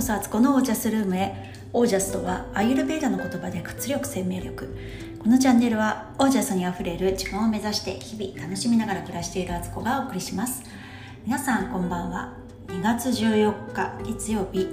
[0.00, 1.52] こそアツコのオージャスルームへ。
[1.74, 4.74] オージャスとはアユルベーダの言葉で活力生命力。
[5.22, 10.62] このチャンネルはオージャスにあふれる自分を目指して日々楽しみながら暮らしているアツコがお送りします。
[11.26, 12.32] 皆さんこんばんは。
[12.68, 14.68] 2月14日月曜日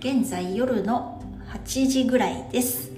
[0.00, 1.22] 現在夜の
[1.52, 2.90] 8時ぐらいです、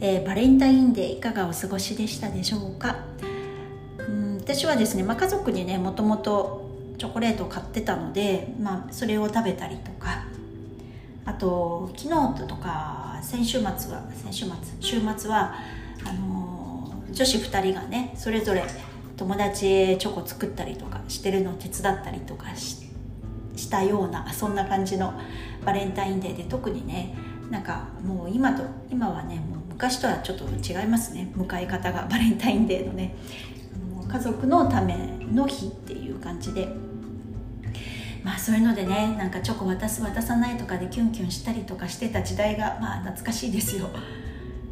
[0.00, 3.06] えー、バレンタインデーいかがお過ごしでしたでしょうか？
[3.98, 10.32] うん私はですね、まあ、家族にねもともとチョコレートを買ってたので、まあ、それを食べたりとか
[11.26, 15.54] あと昨日とか先週末は先週末週末は
[16.06, 18.64] あの女子2人がねそれぞれ
[19.16, 25.14] 友達へチョコ作ったりとかしてるのを手伝ったりとかしたようなそんな感じの
[25.64, 27.14] バレンタインデーで特にね
[27.50, 31.32] なんかもう今と今はねもう昔とはちょっと違いますね。
[31.36, 33.14] 迎え方がバレンタインデーのね
[34.08, 34.96] 家族のため
[35.32, 36.68] の日っていう感じで。
[38.24, 43.90] まあそういうのでねなんかチョコ渡す渡さないとかでキュンキュンしたりとかしてた時代がまあ懐かしいですよ。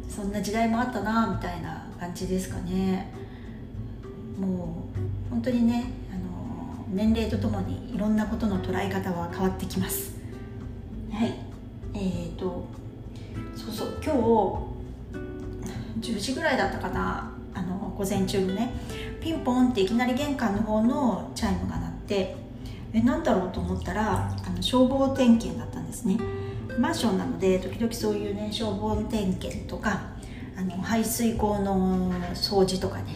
[0.09, 3.11] そんな時代もあったなみたいな感じですかね。
[4.37, 4.87] も
[5.27, 10.15] う本当にねあの年齢とともにいろんなことの捉え方は変わってきます。
[11.11, 11.35] はい。
[11.93, 12.65] えーと
[13.55, 14.13] そうそう今
[16.01, 17.31] 日10時ぐらいだったかな。
[17.53, 18.73] あの午前中のね
[19.21, 22.35] ピンポンっていきなり玄関の方のチャイムが鳴って
[22.93, 26.17] え何だろうと思ったらあの消防点検だったんですね。
[26.77, 30.13] マンションなので時々そういうね消防点検とか
[30.57, 33.15] あの排水溝の掃除とかね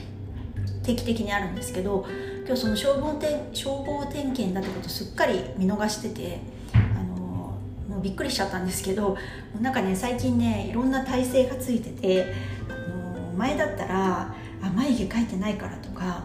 [0.84, 2.06] 定期的にあるんですけど
[2.46, 6.40] 今日その消防点消防点検だってことすっかり見逃してて
[6.74, 7.58] あの
[7.90, 9.18] もうびっくりしちゃったんですけど
[9.60, 12.34] なんかね最近ねいろんな体勢がついてて
[12.70, 16.24] あの前だったらあ眉毛描いてないからとか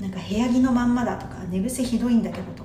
[0.00, 2.59] なんか部屋着のまんまだとか寝癖ひどいんだけどと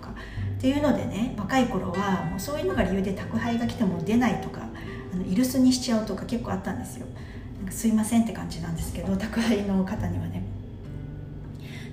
[0.66, 4.62] っていうのでね若い頃はもうそういうのが理由で宅配が来ても出ないとか
[5.14, 7.06] あのイルスにしちゃうとか結構あったんですよ。
[7.60, 10.42] なんかすいませんって感じなんですけど 宅配の方にはね。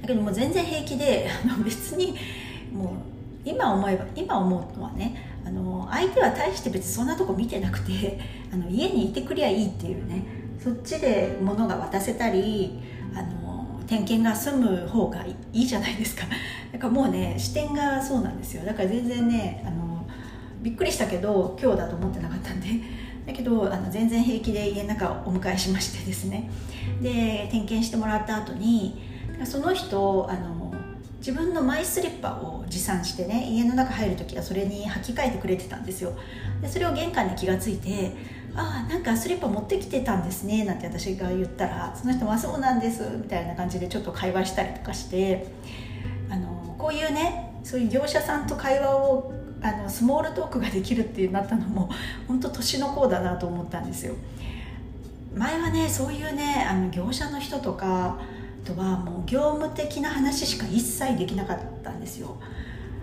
[0.01, 2.17] だけどもう全然平気であの別に
[2.73, 2.89] もう
[3.45, 8.19] 今思えば今思うのはねあの相手は大して別にそんなとこ見てなくて
[8.51, 10.25] あの家にいてくりゃいいっていうね
[10.59, 12.81] そっちで物が渡せたり
[13.15, 13.52] あの
[13.87, 16.25] 点検が済む方がいいじゃないですか。
[16.73, 18.65] だからもうね視点がそうなんですよ。
[18.65, 20.07] だから全然ねあの
[20.63, 22.69] びっくりしたけど今日だと思ってなかったんで。
[23.25, 26.51] だけどあの全然平気で家の中をお迎えしましてですね。
[27.01, 29.01] で点検してもらった後に
[29.45, 30.75] その人あの
[31.19, 36.15] 自分のマイスリッパを持参してね家の中入る時はそれに履き替えてくれてたんですよ。
[36.61, 38.13] でそれを玄関に気が付いて
[38.55, 45.47] ああなんかスリッパ持ってきてたんですねなんて私が言ったらその人はそうなんですみたいな感じでちょっと会話したりとかして
[46.29, 51.89] あのこういうねそういう業者さんと会話をあのスモールトークができるってなったのも
[52.27, 54.15] 本当年の功だなと思ったんですよ。
[55.35, 62.37] 前はねそういうねあの業者の人とかあとはもう業務的な話しか一切できなかったんですよ。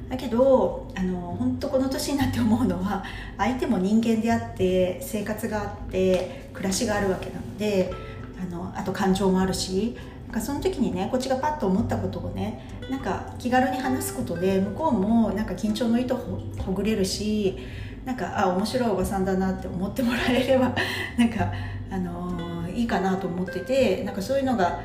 [0.09, 3.03] だけどあの本当この年になって思うのは
[3.37, 7.93] 相手も人間であって生活があって暮らしがあるわけなので
[8.41, 17.57] あのあと感情もあるしなんかその時にねこっちがパッと思ったことをねなんか気軽に話すことで向こうもなんか緊張の糸ほほぐれるし
[18.05, 20.73] なんかあ面白いおばさんだなって思ってもらえれば
[21.17, 21.51] なんか、
[21.91, 24.79] あのー、いいかなと思っててなんかそういうのが、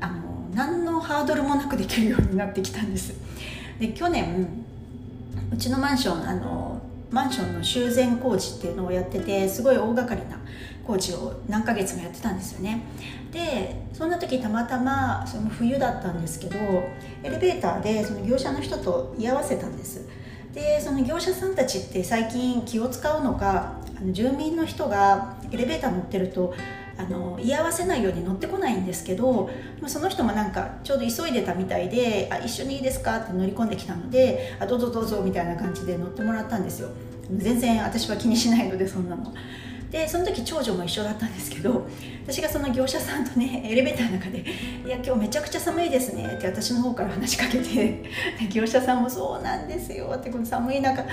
[0.00, 3.14] あのー、何のハードルもなくできるようになってきたんです。
[3.82, 4.46] で去年
[5.52, 10.38] うちのマンションあのマンションの修繕工事っていうのをやっててすごい大掛かりな
[10.86, 12.80] 工事を何ヶ月もやってたんですよね。
[13.32, 16.56] でそんな時たまたまその冬だったんですけど
[17.24, 20.06] エレベーターでその業者の人と居合わせたんです。
[20.54, 26.54] でその業者さんたちって最近気を使うのかあの住民の人がエレベーター乗ってると
[26.98, 29.50] あの居合わせないように乗ってこないんですけど
[29.86, 36.88] その人もなんかちょうど急いでたみたいで「あ一緒にいいですか?」って乗り込んできたので「あどうぞどうぞ」みたいな感じで乗ってもらったんですよ。
[37.36, 39.32] 全然私は気にしないのでそんなの。
[39.90, 41.86] でその時長女も一緒だったんですけど
[42.26, 44.38] 私がその業者さんとねエレベーターの中で
[44.86, 48.02] 「いや今日めちゃくちゃ寒いですね」って私の方から話しかけて
[48.50, 51.04] 業者さんも「そうなんですよ」ってこの寒い中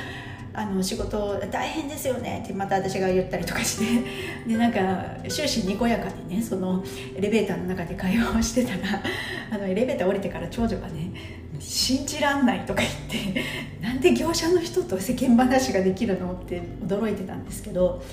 [0.53, 3.85] あの仕事大変ですよねってまた私が言ったりとかして
[4.47, 4.79] でなんか
[5.27, 6.83] 終始にこやかにねその
[7.15, 9.01] エレベーターの中で会話をしてたら
[9.51, 11.11] あのエレベーター降りてから長女がね
[11.59, 13.43] 「信じらんない」とか言って
[13.81, 18.03] 「なんで業者の人と世間話ができるの?」って驚いてたんですけど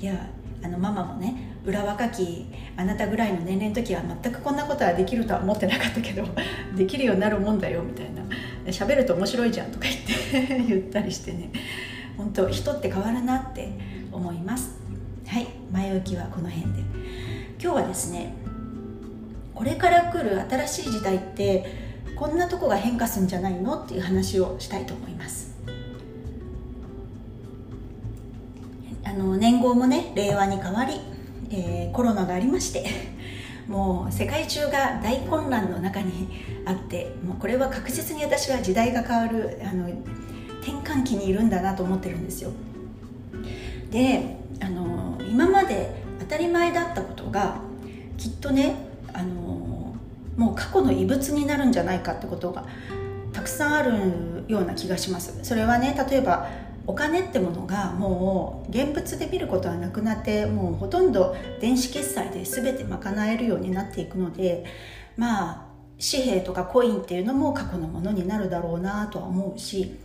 [0.00, 0.26] いや
[0.62, 1.34] あのママもね
[1.66, 6.26] 裏若きあなたぐらいの年齢の時は全くこんなことはできるとは思ってなかったけど
[6.76, 8.22] できるようになるもんだよみたいな
[8.66, 11.50] 喋ると面白いじゃんとか言って 言ったりしてね。
[12.16, 13.68] 本当人って変わるなって
[14.12, 14.70] 思います。
[15.26, 15.46] はい。
[15.72, 16.80] 前置きはこの辺で。
[17.62, 18.34] 今日はですね
[19.54, 21.64] これから来る新しい時代って
[22.16, 25.54] こんなとこが変化するんじゃないのっていう話をしたいと思います。
[29.04, 31.00] あの年号もね令和に変わり、
[31.50, 33.13] えー、コロナがありまして
[33.68, 36.28] もう世界中が大混乱の中に
[36.66, 39.88] あってもうこれは確実に私は時代が変わるあの
[40.60, 42.50] 転換期にいるんだなと思ってるんですよ。
[43.90, 47.56] であの今まで当たり前だったことが
[48.16, 48.76] きっとね
[49.12, 49.94] あの
[50.36, 52.66] もう過去の遺物になるんじゃないかってことが
[53.32, 55.38] たくさんあるような気がします。
[55.42, 56.48] それはね例えば
[56.86, 64.64] お金ってものがもう現物で見ることはなくなってもうほとんど電子決済で全て賄えるようになっていくので
[65.16, 65.66] まあ
[65.98, 69.96] 紙幣とかコインっていうのも過去のものになるだろうなとは思うし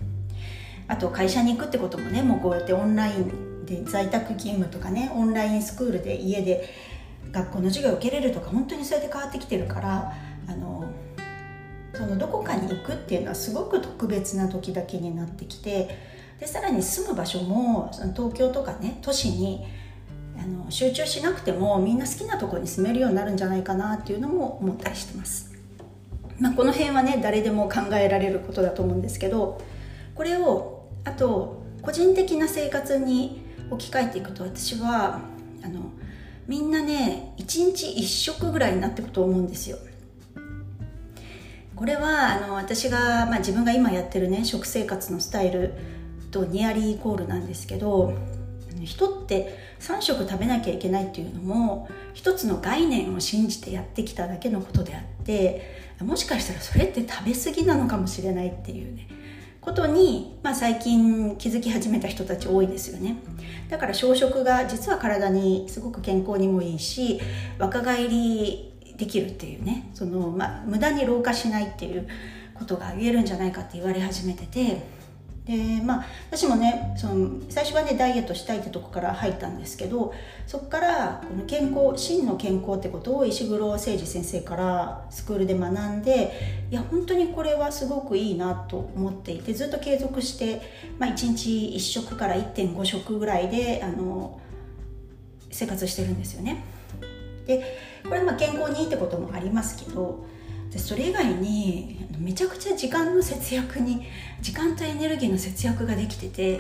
[0.87, 6.69] あと会社に行くってこともねもうこうやってオンラインで在宅勤務とかねオンラインスクールで家で
[7.31, 10.13] 学校の授業を受けれるとか本当にそうやって変わってきてるから
[10.47, 10.85] あの
[11.93, 19.65] そのどこかに行くっていうのはすごく特別な時だけになってきてでさらに住む場所もその東京とかね都市に
[20.37, 25.51] あの集中しなくてもみんな好きなところに住めるようになるんじゃないかなっていうのも思ったりしてます、
[26.39, 29.61] まあ、この辺はね誰でも考えられることだと思うんですけど
[30.15, 35.21] これをあと個人的な生活に置き換えていくと私は
[35.63, 35.91] あの
[36.47, 39.77] みんなね1日1食ぐらいになっていくと思うんですよ。
[41.75, 45.75] これはあの私が、まあ、自分が今やってるね食生活のスタイル
[46.29, 48.13] とニアリーイコールなんですけど
[48.83, 59.07] 人って3食食べなきゃいけないっていうのも一つの概念を信じてやってきただけのことであってもしかしたらそれって食べ過ぎなのかもしれないっていうね
[59.61, 63.17] ことに、まあ、最近気づき始めた人たち多いですよね。
[63.69, 67.19] だから小食が実は体にすごく健康にもいいし
[67.59, 72.07] 若返りできるっていうねその、まあ、無駄に老化しないっていう
[72.53, 74.81] ことが言えるんじゃないかって言われ始めてて
[75.49, 80.13] でまあ私もねその最初はねダイエットしたいってとこから入ったんですけど
[80.45, 90.61] そこからこの健康真の健康ってことを石黒誠二先生からスクールで学んでいや本当にこれはすごくいいなと思っていてずっと継続して、
[90.99, 94.39] まあ、1日1食から1.5食ぐらいであの
[95.49, 96.63] 生活してるんですよね。
[97.47, 97.63] で
[98.03, 100.23] これま健康にいいってこともありますけど
[100.71, 104.05] でそれ以外にめちゃくちゃ時間の節約に
[104.41, 106.59] 時間とエネルギーの節約ができてて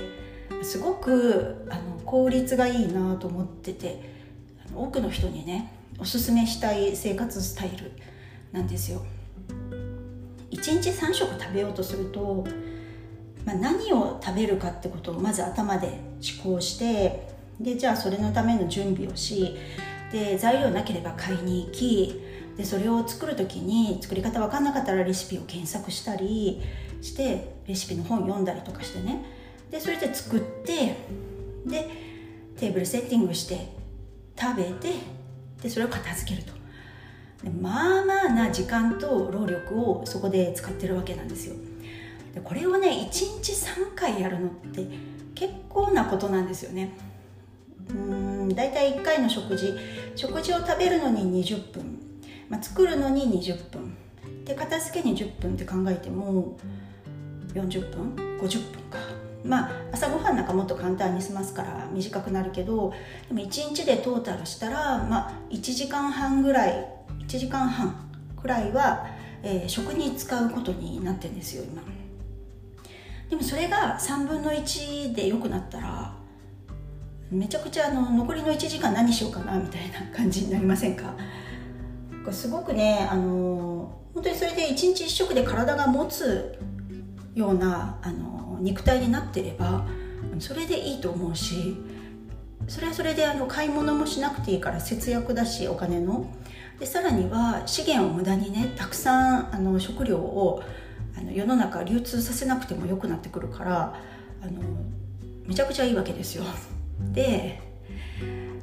[0.63, 4.01] すごくあの効率がいいなと思ってて
[4.73, 7.91] 多くの人にねおすすめしたい生活スタイル
[8.51, 9.03] なんですよ。
[10.51, 12.45] 1日3食食べようとすると、
[13.45, 17.27] まあ、何を食べるかってことをまず頭で思考して
[17.59, 19.55] でじゃあそれのための準備をし
[20.11, 22.21] で材料なければ買いに行き
[22.59, 26.61] でそれを作る時に作り方分かんなかったらレシピを検索したり
[27.01, 29.23] してレシピの本読んだりとかしてね。
[29.71, 30.97] でそれで作って
[31.65, 31.89] で
[32.57, 33.69] テーブルセッティングして
[34.37, 34.89] 食べて
[35.63, 36.51] でそれを片付けると。
[37.45, 41.55] でまあまあな時間と労力をそこで使ってるわけなんですよ。
[42.35, 44.85] でこれをね1日3回やるのって
[45.33, 46.91] 結構なことなんですよね。
[47.89, 49.73] うん大体1回の食事。
[50.17, 52.08] 食事を食べるのに20分。
[52.49, 53.95] まあ、作るのに20分。
[54.45, 56.57] で片付けに10分って考えても
[57.53, 58.97] 40分？50分か。
[59.43, 62.93] まあ朝ごはんなんかもっと簡単に済ますから短くなるけど
[63.27, 66.85] でも1日でトータルしたら、まあ、1時間半ぐらい
[67.21, 68.09] 1時間半
[68.41, 69.07] くらいは、
[69.43, 71.81] えー、食に使うことになってるんですよ今。
[73.29, 76.13] でもそれが3分の1で良くなったら
[77.31, 81.13] めちゃくちゃあの残りの1時間何しようかなみたいな感じになりませんか？
[82.31, 86.59] すごくねあの本当にそれで一日一食で体が持つ
[87.33, 89.85] ようなあの肉体になってれば
[90.39, 91.77] それでいいと思うし
[92.67, 96.31] それはそれであの買い物もしなくていいから節約だしお金の。
[96.79, 100.63] でさらには資源を無駄にねたくさんあの食料を
[101.17, 104.01] あの世の中流通させなくてもよくなってくるから
[104.41, 104.61] あの
[105.45, 106.43] めちゃくちゃいいわけですよ。
[107.11, 107.59] で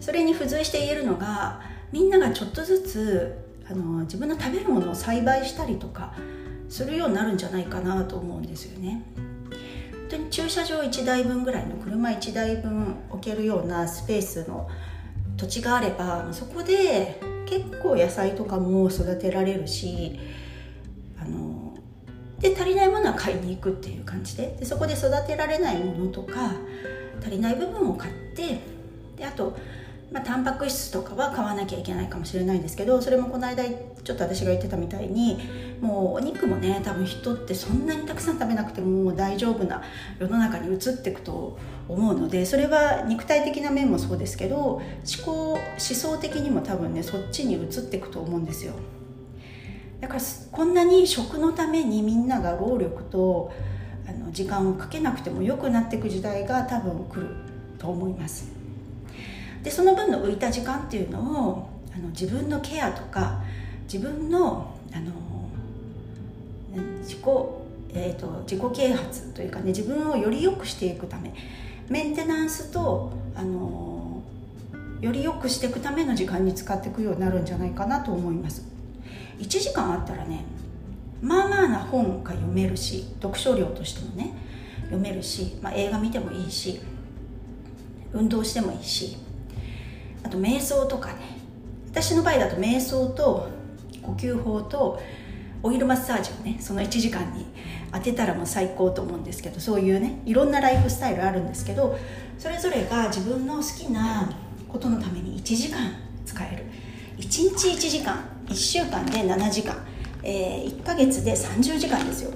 [0.01, 1.61] それに付随して言えるのが
[1.93, 6.15] みんながちょっとずつあの自分の食べるものを栽培したりとか
[6.69, 9.03] するようになるんじゃないかなと思うんですよね。
[9.93, 14.69] 本当に駐車場1台分ぐらいの車1台分置けるようなスペースの
[15.37, 20.19] 土地があればそこで結構野菜とかも育てられるし
[21.19, 21.75] あの
[22.39, 26.53] で足りないものは買いに行くっていう感じででそこで育てられないものとか
[27.21, 28.61] 足りない部分を買って
[29.17, 29.57] であと
[30.13, 35.39] まあ、タンパク質とかは買わなきゃいけないかもしれないんですけどそれもこの間ちょっと私が言ってたみたいに
[35.81, 39.83] もうお肉もね多分人ってそんなにたくさん食べなくても大丈夫な
[40.21, 41.59] 世の中に移っていくと
[41.89, 44.83] 思うのでそれは肉体的な面もそうですけど思
[45.25, 48.75] 考思想的にも多分ねそっちに移っていくと思うんですよ。
[50.01, 50.21] だから
[50.53, 53.51] こんなに食のためにみんなが労力と
[54.07, 57.35] あの時間をかけなくても良くなっていく時代が多分来る
[57.79, 58.56] と思います。
[59.63, 63.43] でその分の浮いた時間っていうのをあの自分のケアとか
[63.93, 65.13] 自分のあの
[67.01, 67.21] 自己,、
[67.95, 71.33] えーと、自己啓発というかね自分をより良くしていくため
[71.89, 74.23] メンテナンスとあの
[75.01, 78.67] より良くしていくための時間に使っていくようになるんじゃないかなと思います。
[79.39, 80.45] 1時間あったらね
[81.23, 84.33] まあまあな本が読めるし読書量としてもね
[84.85, 86.81] 読めるし、まあ、映画見てもいいし
[88.13, 89.17] 運動してもいいし
[90.27, 91.37] あと瞑想とかね。
[91.91, 93.49] 私の場合だと瞑想と
[94.03, 95.01] 呼吸法と
[95.63, 97.47] オイルマッサージをねその1時間に
[97.93, 101.97] 当てたらもう最高と思うんですけどそういうねいろんなライフスタイルあるんですけど
[102.39, 104.31] それぞれが自分の好きな
[104.69, 105.93] ことのために1時間
[106.27, 106.65] 使える。
[107.19, 107.23] 1
[107.57, 109.77] 日1時間1週間で7時間、
[110.23, 112.33] えー、1ヶ月で30時間ですよ。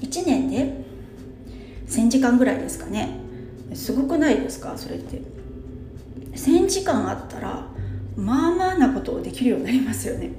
[0.00, 0.72] 1年で
[1.88, 3.10] 1000時間ぐらいですかね。
[3.74, 4.72] すごくないですか？
[4.78, 5.35] それって。
[6.36, 7.66] 1000時間あったら
[8.16, 10.30] まあまあなことをできるようになりますよね。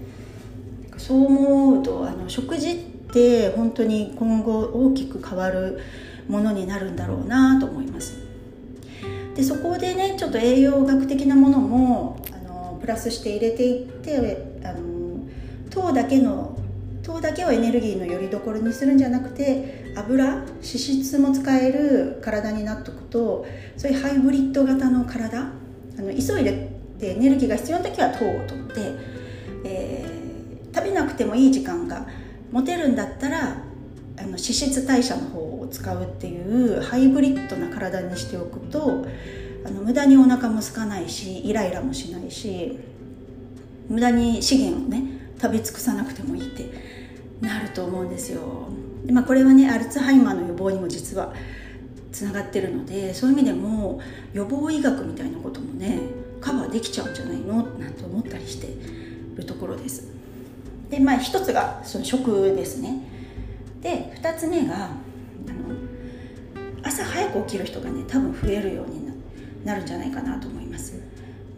[0.98, 2.76] そう思うとあの食事っ
[3.12, 5.80] て本当に今後大きく変わる
[6.28, 8.18] ものになるんだろうなと思います。
[9.36, 15.20] でそこでねちょっと栄養学的なものもあのプラスして入れていってあの
[15.70, 16.58] 糖だけの
[17.04, 23.46] 糖だけをエネルギーのよりどころにするんじゃなくて油脂質も使える体になっとくと
[23.78, 25.52] そういうハイブリッド型の体
[25.98, 28.96] あの急いででエネルギーが必要な時は糖を取って、
[29.64, 32.08] えー、食べなくてもいい時間が
[32.52, 33.58] 持てるんだったら
[34.18, 39.06] あの脂質代謝の方を使うっていうハイブリッドな体にしておくと
[39.66, 42.80] あの無駄にお腹も空かないしイライラもしないし
[43.88, 45.04] 無駄に資源をね
[45.40, 46.66] 食べ尽くさなくてもいいって
[47.42, 48.70] なると思うんですよ。
[49.12, 51.34] まあ、これはねアルツハイマーの予防にも実は
[52.18, 54.02] つながってるのでそういう意味でも
[54.34, 56.00] 予防医学みたいなこともね
[56.42, 57.62] カバーできちゃうんじゃないの？
[57.78, 58.68] なんて思ったりして
[59.36, 60.08] るところです。
[60.90, 63.04] でまあ一つがその食ですね。
[63.82, 64.96] で2つ目があの
[66.82, 69.12] 朝早く起きる人がね多分増えるように
[69.64, 71.00] なるんじゃないかなと思います。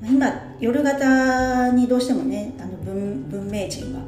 [0.01, 4.01] 今夜型にどうしてもねあの文文明人は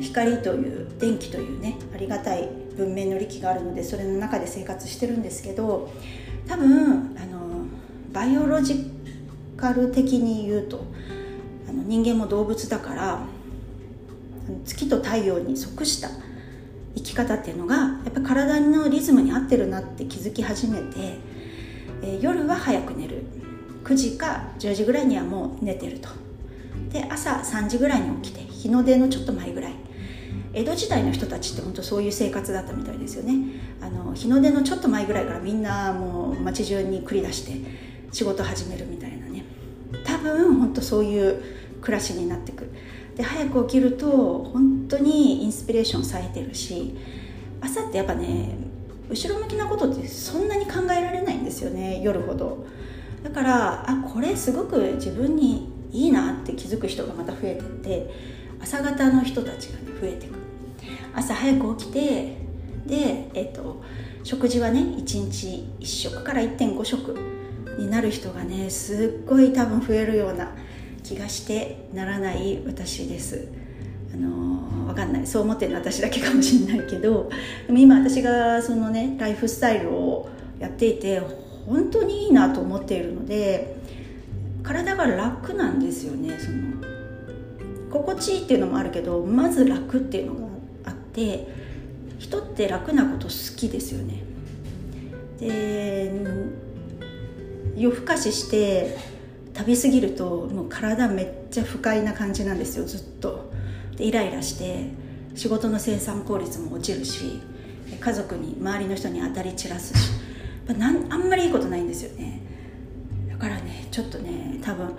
[0.00, 2.48] 光という電気というねありがたい
[2.80, 5.90] 文明の利器があるのでそれの中で生活してるんですけど
[6.48, 7.66] 多分あの
[8.12, 8.90] バイオロジ
[9.56, 10.84] カル的に言うと
[11.68, 13.20] あの人間も動物だから
[14.64, 16.08] 月と太陽に即した
[16.96, 21.18] 生き方っていうのがやっぱ体のリズムに合ってるなって気づき始めて、
[22.02, 23.22] えー、夜は早く寝る。
[23.84, 26.08] 9時か10時ぐらいにはもう寝てると。
[26.92, 29.79] で朝3時ぐらいに起きて日の出のちょっと前ぐらい。
[30.52, 33.34] 江戸時代の人たちって本当そういう生活だったみたいですよね。
[33.80, 37.52] あの日の出のちょっと前ぐらいからみんなもう街中に繰り出して
[38.12, 39.44] 仕事始めるみたいなね。
[40.04, 41.42] 多分本当そういう
[41.80, 42.70] 暮らしになってくる。
[43.16, 46.96] で早く起きると本当にインスピレーションされてるし
[47.60, 48.56] 朝ってやっぱね
[49.08, 52.66] 後ろ向きなことってそんなに考えられないんですよね夜ほど。
[53.22, 60.34] だからあこれすごく自分にいいなって気づく人がまた増えてって朝方の人たちが、ね、増えてく。
[61.14, 62.36] 朝早く起きて
[62.86, 63.82] で、えっと、
[64.22, 67.16] 食事はね1日1食から1.5食
[67.78, 70.52] になる人がねすっごい多分増えるような
[71.02, 73.48] 気がしてならない私です。
[74.12, 75.26] あの分かんない。
[75.26, 77.30] そう思ってるの私だけかもしれないけど
[77.66, 81.20] でも今私がそのねライフスタイルをやっていて
[81.66, 83.76] 本当にいいなと思っているので
[84.62, 86.99] 体が楽なんですよねその。
[87.90, 90.46] 心地いいっていうのもあるけどまず楽っていうのが
[90.84, 91.48] あって
[92.18, 94.22] 人って楽なこと好きですよね。
[95.38, 96.12] で
[97.76, 98.96] 夜更かしして
[99.56, 103.50] 食べ過ぎるともう体めっちゃ不快な感じなんですよずっと。
[103.96, 104.90] でイライラして
[105.34, 107.40] 仕事の生産効率も落ちるし
[107.98, 110.20] 家族に周りの人に当たり散らすし。
[110.78, 112.40] なんあんまりいいことないんですよね。
[113.28, 114.90] だからねちょっとね多分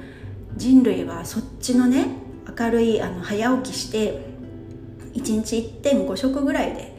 [0.57, 2.07] 人類はそっちのね
[2.60, 4.22] 明るいあの早起きして
[5.13, 6.96] 1日1.5食ぐらいで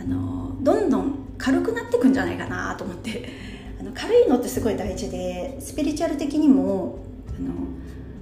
[0.00, 3.46] あのどんどん軽くなっていくんじゃないかなと思って。
[3.78, 7.52] あの軽いのってすごい大事でスピリチュアル的にもあの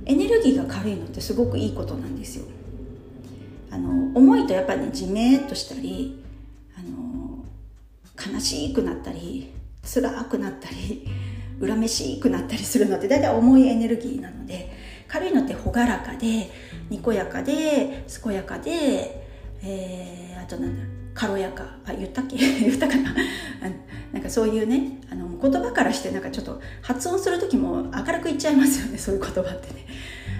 [0.04, 2.44] エネルギーが軽いのってすごくいいことなんですよ。
[3.70, 6.20] あの重いとやっぱりねじめっとしたり
[6.76, 9.52] あの悲しくなったり
[9.84, 11.06] 辛くなったり
[11.60, 14.73] 恨めしくなったりするのって大体重いエネルギーなので
[15.14, 16.50] 軽いのって朗らかで
[16.90, 19.24] にこやかで健やかで、
[19.62, 21.76] えー、あとなんだろう軽やか。
[21.86, 22.34] あ言ったっけ？
[22.58, 23.14] 言ったかな？
[24.12, 29.86] なんかそういうねあの言葉からしてなんかちょっと発音する時も明るく言っちゃいますよねそういう言葉ってね。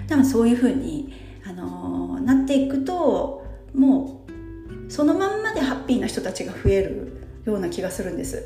[0.09, 1.13] 多分そういうふうに、
[1.47, 8.43] あのなっていくともうそのまんまでハッピーな人たちが増えるような気がするんです。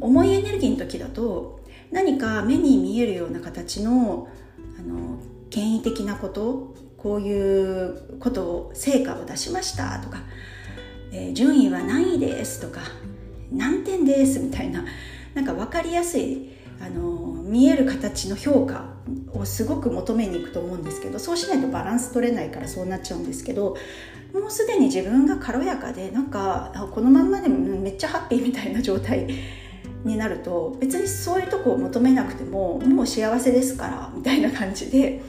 [0.00, 1.60] 重いエネルギーの時だと
[1.92, 4.28] 何か目に見えるような形の
[4.78, 5.18] あの
[5.50, 10.22] 権威的なことこういうことを成果を出しましたとか、
[11.12, 12.80] えー、順位は何位ですとか
[13.52, 14.84] 何点ですみたいな
[15.34, 18.94] なんか分かりやすいあの見える形の評価
[19.32, 23.76] をすごく求めに行くと思うんですけどそうしないとバランス取れないからそうなっちゃうんですけど
[24.32, 29.28] もうすでに自分が軽やかでなんかこのまんまでもめっちゃハッピーみたいな状態
[30.04, 35.22] になると別にそういうとこを求めなくてももう幸せですからみたいな感じで。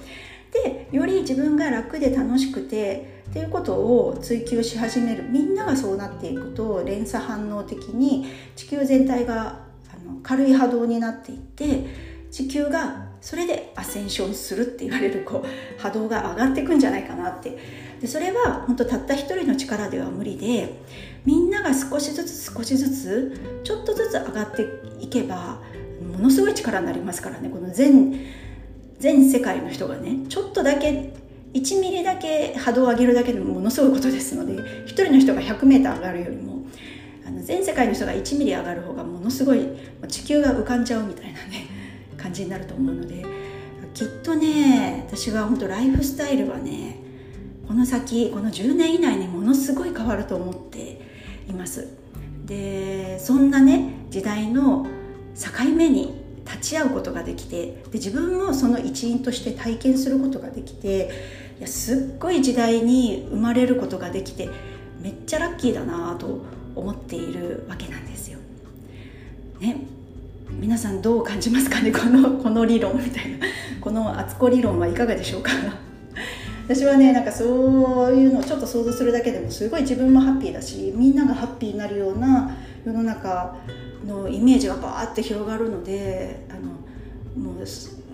[0.63, 5.23] でより自分が楽で楽しくてっていうことを追求し始める。
[5.29, 9.59] みんながそうなっていくと連鎖反応的に地球全体が
[9.93, 17.57] あの軽い波動になっていって地球がそれでアセンションするって言われるこう波動が上がっていくんじゃないかなって。
[18.01, 20.81] でそれは本当たった一人の力では無理で
[21.23, 24.67] みんなが少しずつ少しずつちょっとずつ上がって
[24.99, 25.61] いけば
[26.01, 28.19] ものすごい力になりますからねこの全
[28.99, 30.25] 全世界の人がね。
[30.27, 31.13] ちょっとだけ
[31.53, 36.65] 1ミリだけ波動を上げるだけでもものすごいことですので1人の人が 100m 上がるよりも
[37.25, 39.65] あの全世界の人が1ミリ上がる方がものすごい
[40.09, 41.74] 地球が浮かんじゃうみたいなね。
[42.25, 43.23] 感じになると思うので
[43.93, 46.99] きっとね私は本当ライフスタイルはね
[47.67, 51.01] この先この10年以内にものすごい変わると思って
[51.47, 51.87] います
[52.45, 54.87] でそんなね時代の
[55.35, 61.11] 境目に立ち会うことができてで自分もその一員として体験することができて
[61.59, 64.49] いやすっごい時代に生まれることができて
[64.99, 66.41] めっちゃラッキーだなと
[66.75, 68.39] 思っているわけなんですよ。
[69.59, 69.94] ね
[70.49, 71.91] 皆さんどう感じますかね？
[71.93, 73.37] このこの理論みたいな。
[73.81, 75.51] この敦子理論はいかがでしょうか？
[76.67, 83.55] 私はねなんかそういうのをちょっと想像するだけでもすごい自分もハッピーだしみんながハッピーになるような世の中
[84.07, 87.63] のイメージがバーって広がるのであのもう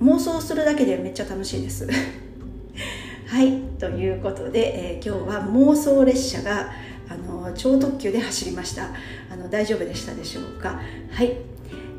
[0.03, 1.87] 妄想するだけでめっちゃ楽しいです。
[3.27, 6.69] はいということで、えー、今日は妄想列車が
[7.07, 8.89] あの超特急で走りました。
[9.31, 10.81] あの大丈夫でしたでしょうか？
[11.09, 11.37] はい。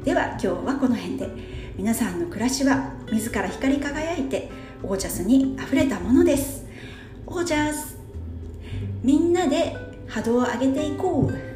[0.04, 1.28] では今日はこの辺で。
[1.76, 4.50] 皆さんの暮らしは自ら光り輝いて
[4.82, 6.66] オージャスにあふれたものです。
[7.24, 7.96] オージャス。
[9.04, 9.76] みんなで
[10.08, 11.51] 波動を上げていこう。